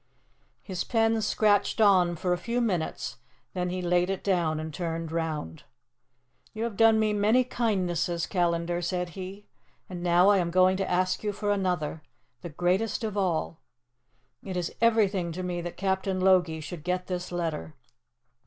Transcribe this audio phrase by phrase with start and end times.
[0.63, 3.17] His pen scratched on for a few minutes;
[3.53, 5.61] then he laid it down and turned round.
[6.53, 9.45] "You have done me many kindnesses, Callandar," said he,
[9.87, 12.01] "and now I am going to ask you for another
[12.41, 13.59] the greatest of all.
[14.43, 17.75] It is everything to me that Captain Logie should get this letter.